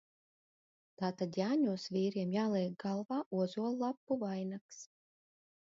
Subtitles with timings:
[1.01, 4.83] Tātad Jāņos vīriem jāliek galvā ozollapu vainags.